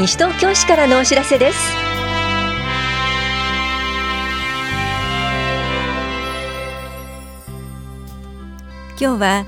[0.00, 1.58] 西東京市からのお知らせです。
[8.98, 9.44] 今日は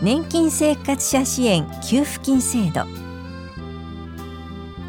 [0.00, 2.84] 年金生活者支援給付金制度。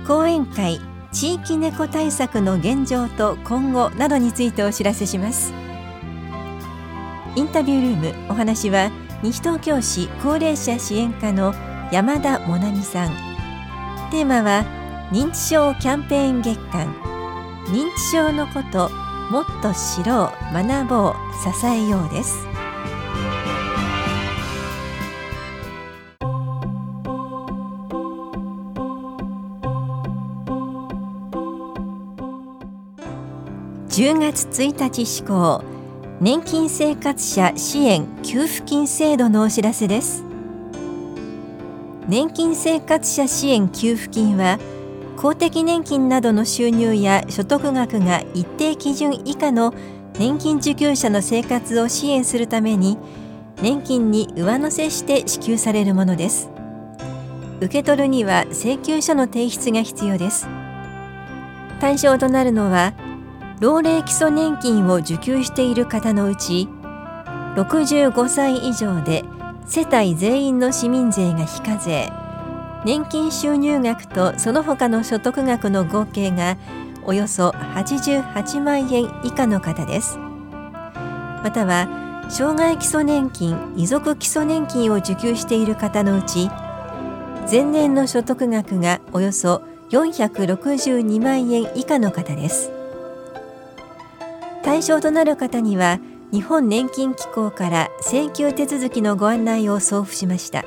[0.07, 0.79] 講演会
[1.11, 5.51] 地域猫対策の現状と今後などについてお知らせします。
[7.35, 8.91] インタビュールームお話は
[9.23, 11.55] 西東京市高齢者支援課の
[11.91, 13.09] 山田もなみさん。
[14.11, 14.78] テーマは
[15.11, 16.85] 認知症キャンペーン月間。
[17.65, 18.91] 認知症のこと
[19.31, 21.13] もっと知ろう学ぼう
[21.59, 22.45] 支えようです。
[33.89, 35.63] 10月1日施行
[36.21, 40.23] 年金生活者支援給付金制度のお知らせです。
[42.07, 44.59] 年金生活者支援給付金は
[45.19, 49.73] 公的年金などの収入や所得額が一定基準以下の
[50.17, 52.97] 年金受給者の生活を支援するために
[53.61, 56.49] 年金に上乗せして支給されるものです。
[57.59, 60.47] 受け取るには請求書の提出が必要です。
[61.81, 62.93] 対象となるのは
[63.59, 66.69] 老齢基礎年金を受給している方のうち
[67.57, 69.25] 65歳以上で
[69.65, 72.09] 世帯全員の市民税が非課税。
[72.85, 76.57] 年金収入額とその他の所得額の合計が
[77.05, 80.17] およそ88万円以下の方です。
[80.17, 86.49] または障害基礎年金遺族基礎年金を受給している方のうち
[87.49, 92.71] 前年の所得額がおよそ462万円以下の方です。
[94.63, 95.99] 対象となる方には
[96.31, 100.63] 日本年金機構から請求手続きのご案内を送付しました。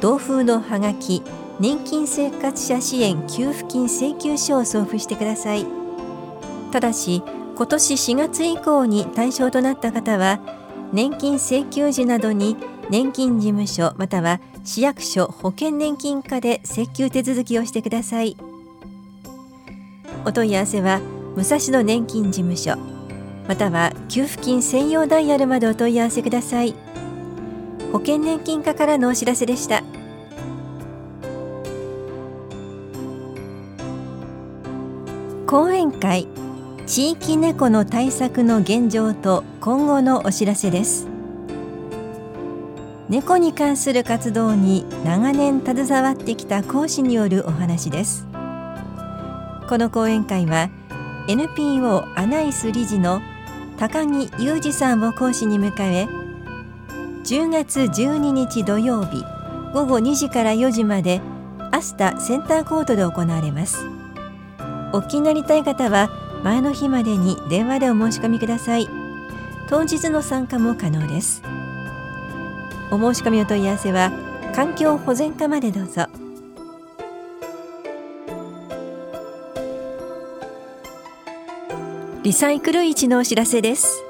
[0.00, 1.22] 同封のハガキ
[1.58, 5.66] 年金生活者支援給付金請求書を送付してください。
[6.70, 7.22] ただし
[7.56, 10.38] 今年4月以降に対象となった方は
[10.92, 12.56] 年金請求時などに
[12.90, 18.36] 年金事務所または市役所保険年金課で請求手続きをしてください。
[20.24, 21.00] お問い合わせは
[21.34, 22.76] 武蔵野年金事務所
[23.48, 26.74] または給付金専用ダイヤルまでお問い合わせください。
[27.92, 29.82] 保険年金課からのお知らせでした。
[35.46, 36.28] 講演会
[36.86, 41.06] 地域猫の対策の現状と今後のお知らせです。
[43.08, 48.26] 猫に関する活動に長年携わってきた講師によるお話です。
[49.68, 50.68] この講演会は
[51.28, 53.22] NPO アナイス理事の
[53.78, 56.27] 高木裕二さんを講師に迎え
[57.24, 59.24] 10月12日土曜日
[59.74, 61.20] 午後2時から4時まで
[61.70, 63.86] アスタセンターコートで行われます。
[64.92, 66.10] お気になりたい方は
[66.42, 68.88] 前の日までに電話でお申し込みください。
[69.68, 71.42] 当日の参加も可能です。
[72.90, 74.10] お申し込みお問い合わせは
[74.54, 76.06] 環境保全課までどうぞ。
[82.22, 84.02] リサイクル市のお知らせです。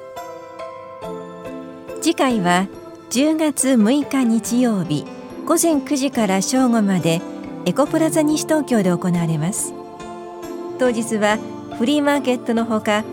[2.01, 2.69] 次回は
[3.11, 5.07] 10月6日日曜日
[5.47, 7.23] 午前9時から正午まで
[7.65, 9.73] エコプラザ西東京で行われます。
[10.79, 11.39] 当日は
[11.79, 13.05] フリーマーケットのほか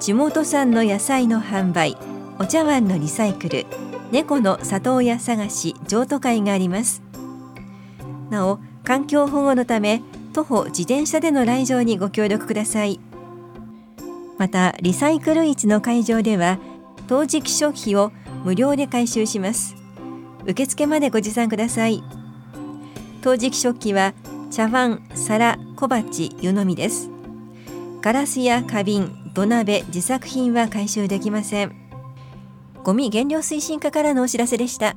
[0.00, 1.98] 地元産の野菜の販売
[2.38, 3.66] お茶碗のリサイクル
[4.10, 7.02] 猫の里親探し譲渡会があります。
[8.30, 10.02] なお環境保護のため
[10.32, 13.00] 徒歩自転車での来場にご協力ください。
[14.38, 16.58] またリサイクル市の会場では
[17.06, 18.12] 陶磁器食費を
[18.44, 19.76] 無料で回収します。
[20.46, 22.02] 受付までご持参ください。
[23.22, 24.14] 陶磁器食器は
[24.50, 27.08] 茶碗、皿、小鉢、湯飲みです。
[28.00, 31.76] ガラスや花瓶、土鍋、自作品は回収できません。
[32.82, 34.96] ゴミ減量推進課からのお知らせでした。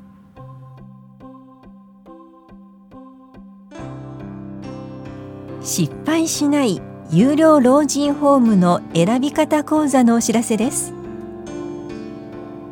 [5.61, 6.81] 失敗しない
[7.11, 10.95] 有料老人ホームの選び方講座のお知らせです。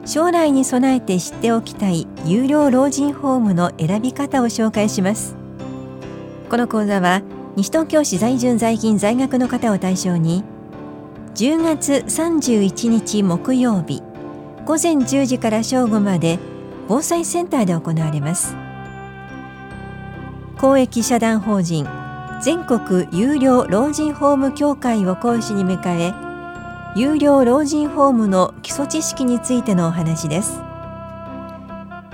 [0.06, 5.36] 将来に備えて知っておきたい有料老人ホームの選び方を紹介します。
[6.50, 7.22] この講座は
[7.56, 10.44] 西東京市在住在勤在学の方を対象に
[11.36, 14.04] 10月31日木曜日
[14.66, 16.38] 午前10時から正午まで
[16.88, 18.56] 防災センターで行われます。
[20.60, 21.88] 公益社団法人
[22.42, 26.23] 全国有料老人ホーム協会を講師に迎え
[26.96, 30.62] 有料老人ホームの基礎知識についてのお話です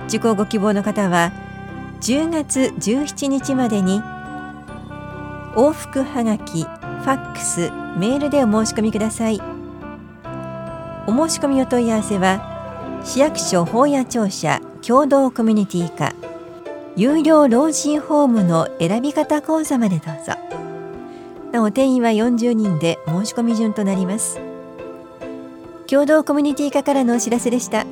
[0.07, 1.33] 受講ご希望の方は
[2.01, 4.01] 10月17日までに
[5.55, 9.41] 往復はがき、ファックス、メールでお申し込みください。
[11.07, 16.13] お申し込みお問い合わせは市役所法屋庁舎共同コミュニティ課
[16.95, 20.33] 有料老人ホームの選び方講座までどうぞ。
[21.51, 24.48] なお定員は40人で申し込み順となります。
[25.89, 27.83] 共同コミュニティ課からのお知らせでした。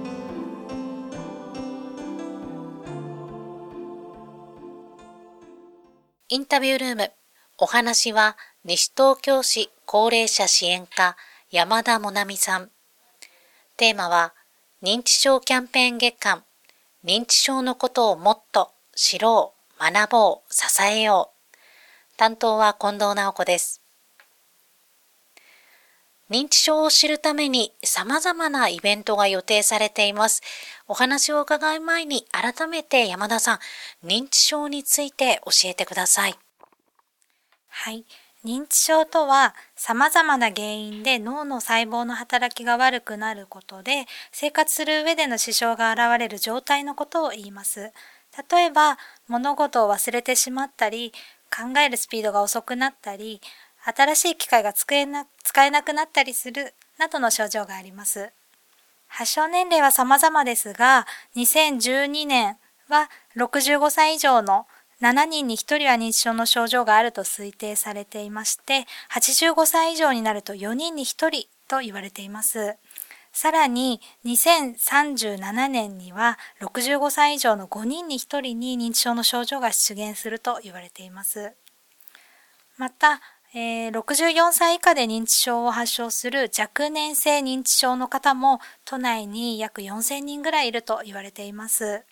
[6.29, 7.11] インタビュールーム。
[7.57, 11.17] お話は西東京市高齢者支援課
[11.49, 12.69] 山田もなみさん。
[13.77, 14.35] テーマは
[14.83, 16.43] 認知症キャンペーン月間。
[17.03, 21.57] 認知症のことをもっと知ろう、学ぼう、支えよう。
[22.15, 23.86] 担当は近藤直子です。
[26.29, 30.41] 認知症を知るために様々なイベントが予定されています。
[30.87, 33.59] お話を伺う前に改めて山田さん、
[34.05, 36.35] 認知症について教えてください。
[37.69, 38.05] はい。
[38.45, 47.91] 認知症とは様々な原因で脳の細胞の働きが悪くなることで生活する上での支障が現れる状態のことを言います。
[48.51, 48.97] 例えば
[49.27, 51.11] 物事を忘れてしまったり
[51.49, 53.41] 考えるスピードが遅くなったり
[53.95, 58.31] 新しい機械が使えな使えなくなったりするなどの症状があります。
[59.07, 62.57] 発症年齢は様々ですが、2012年
[62.89, 64.67] は65歳以上の
[65.01, 72.75] 7人に1人は認知症の症状があると推定されていまして、85歳以上になると4人に1人と言われています。
[73.31, 81.53] さらに2037年には65歳以上の5人に1人に認知症の症状が出現すると言われています。
[82.77, 83.21] また、
[83.59, 92.03] えー、64歳以下で認知症を発症する若年性認知症の方も都内に約4000人ぐらいいると言われています。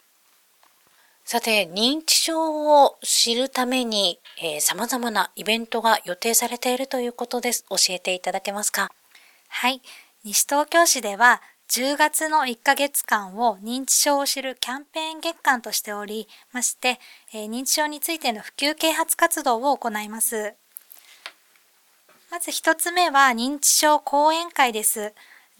[1.23, 7.63] さて、認知症を知るために、えー、様々なイベントが予定されているということです。
[7.69, 8.89] 教えていただけますか？
[9.47, 9.83] はい。
[10.23, 16.99] 西東京市では、10月の1ヶ月間を認知症を知るキャンペーン月間としておりまして、
[17.33, 20.55] えー、認知症についての普及啓発活動を行います。
[22.35, 25.13] まず一つ目は認知症講演会です。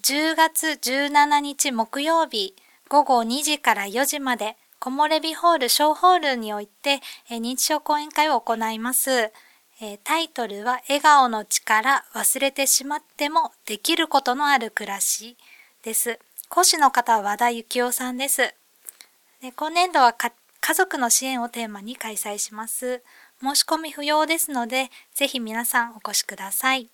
[0.03, 2.53] 10月17日木曜日
[2.89, 6.99] 午後2時から4時まで木漏れ日ホール小ホールにおいて
[7.29, 9.31] え認知症講演会を行います。
[9.79, 15.37] えタイトルは笑顔の力忘れてしまってもできることのある暮らし
[15.81, 16.19] です。
[16.49, 18.53] 講師の方は和田幸雄さんです。
[19.41, 23.01] で今年度は家族の支援をテーマに開催します。
[23.45, 26.89] 申し込み不要ですので、ぜひ皆さんお越しください。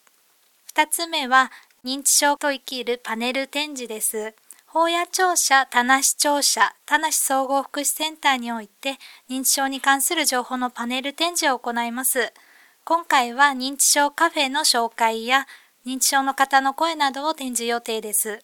[0.66, 1.50] 二つ目は、
[1.86, 4.34] 認知症と生きるパネル展示です。
[4.66, 8.98] 法屋庁舎、田無庁舎、田無総合福祉センターにおいて、
[9.30, 12.34] 認知症に関する情報のパネル展示を行います。
[12.84, 15.48] 今回は認知症カフェの紹介や、
[15.86, 18.44] 認知症の方の声などを展示予定です。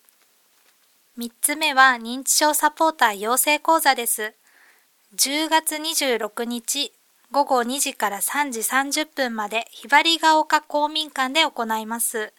[1.18, 4.34] 三つ目は認知症サポーター養成講座です。
[5.16, 6.94] 10月26日
[7.30, 12.34] 午後2時から3時30分までひばりが丘公民館で行います。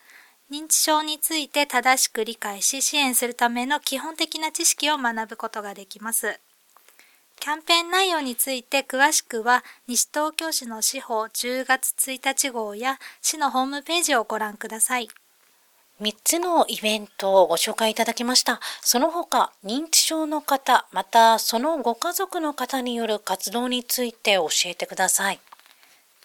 [0.50, 6.40] 認知症について正しく理解し支援するための基本的な知識を学ぶことができます。
[7.38, 15.08] キャンペーン内容について詳しくは西東京市の司法10月1日号や市のホームページをご覧ください。
[16.00, 18.60] 3つのイベントをご紹介いただきました。
[18.82, 25.40] その他、認知症の方、またそのご家族の方による活動について教えてください。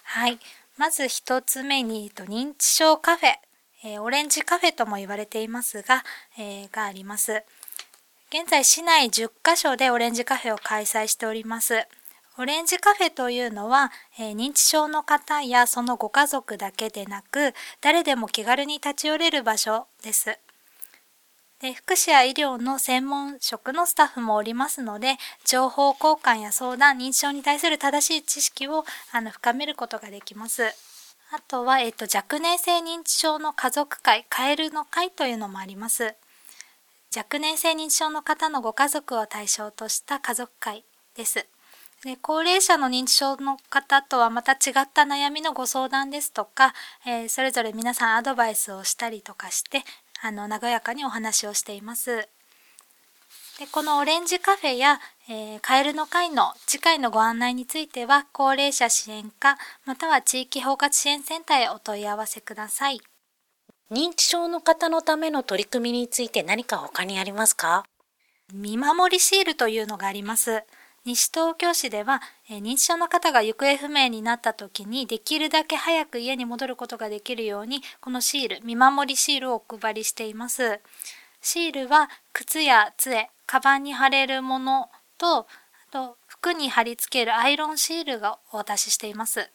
[0.04, 0.38] はい。
[0.76, 3.34] まず1つ目に、認知症カフェ、
[3.84, 6.04] えー、オレンジカフェとも言われていますが、
[6.38, 7.42] えー、があります。
[8.30, 11.86] 現在市内10カ所でオレンジカフェを開催しております。
[12.36, 20.36] オレンジカフェというのは、えー、認知症の方やそのご家族だけでなく、誰でも気軽に立ち寄れる場所です。
[21.60, 30.64] で福祉や医療の専門職のスタッフもおりますので、情報交換や相談、認知症に対する正しい知識をあの深めることができます。
[31.30, 36.16] あとは、えっと、若年性認知症の家族会、カエルの会というのもあります。
[37.16, 41.46] 若年性認知症の方のご家族を対象とした家族会です。
[42.04, 46.74] で高齢者の認知症の方とはまた違った悩みのご相談ですとか、
[47.06, 49.84] えー、それぞれ皆さんアドバイスをしたりとかして
[50.20, 52.28] あの和やかにお話をしています。
[53.58, 59.56] でこのオレンジカフェや、えー、カエルの会の次回のご案内については高齢者支援課
[59.86, 63.00] または地域包括支援センターへお問い合わせください。
[63.90, 67.86] 認知症の方のための取り組みについて何か他にありますか？
[68.52, 70.64] 見守りシールというのがあります。
[71.04, 80.80] 西東京市では、え、認知症の方が行方不明になった時にできるだけ早く家に戻ることができるようにこのシール見守りシールをお配りしています。
[81.42, 85.46] シールは靴や杖カバンに貼れるものとあ
[85.90, 89.50] と服に貼り付けるアイロンシールがお渡ししています。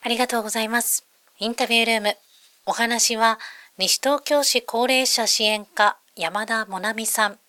[0.01, 1.05] ありがとうございます。
[1.39, 2.17] インタビュールーム。
[2.65, 3.39] お話は
[3.77, 7.39] 西東京市高齢者支援課山田もなみさん。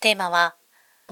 [0.00, 0.56] テーマは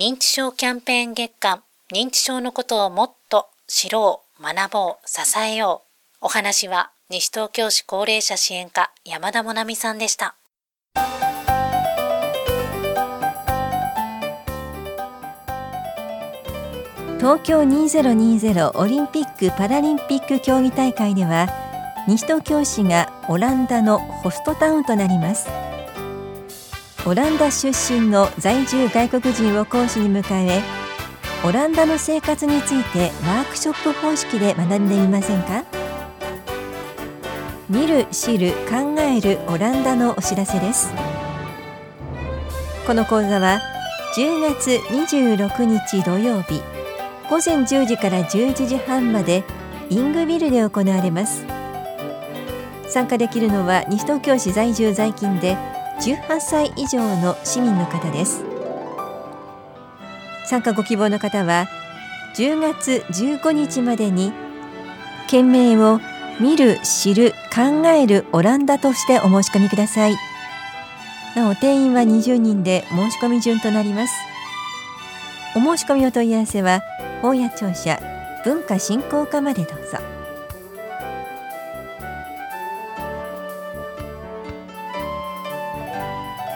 [0.01, 6.17] 認知症キャンペーン月間、認知症のことをもっと知ろう、学ぼう、支えよう。
[6.23, 10.37] お話は西東京市高齢者支援課山田もなみさんでした。
[17.19, 21.47] 東京2020オリンピック・パラリンピック競技大会では
[22.09, 25.47] 西東京市がオランダのホストタウンとなります
[27.07, 30.61] オランダ出身の在住外国人を講師に迎え
[31.43, 35.65] オランダの生活についてワークショップ方式で学んでみませんか？
[37.71, 40.93] 見る知る考えるオランダのお知らせです。
[42.87, 43.61] この講座は
[44.17, 46.61] 10月26日土曜日
[47.31, 49.43] 午前10時から11時半まで
[49.89, 51.47] イングビルで行われます。
[52.89, 55.57] 参加できるのは西東京市在住在勤で
[56.01, 58.43] 18歳以上の市民の方です。
[60.47, 61.69] 参加ご希望の方は
[62.37, 64.33] 10月15日までに
[65.29, 66.01] 件名を
[66.41, 70.17] 見る知る考えるオランダとしてお申し込みください。
[71.37, 74.15] なお定員は20人で申し込み順となります。
[75.55, 76.81] お申し込みお問い合わせは
[77.23, 78.01] 大谷庁舎
[78.45, 80.20] 文化振興課までどうぞ。